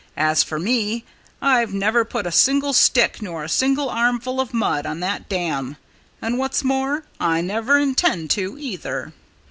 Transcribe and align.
As 0.17 0.41
for 0.41 0.57
me, 0.57 1.05
I've 1.43 1.75
never 1.75 2.03
put 2.03 2.25
a 2.25 2.31
single 2.31 2.73
stick 2.73 3.21
nor 3.21 3.43
a 3.43 3.47
single 3.47 3.87
armful 3.87 4.41
of 4.41 4.51
mud 4.51 4.87
on 4.87 4.99
that 5.01 5.29
dam; 5.29 5.77
and 6.23 6.39
what's 6.39 6.63
more, 6.63 7.03
I 7.19 7.41
never 7.41 7.77
intend 7.77 8.31
to, 8.31 8.57
either. 8.57 9.13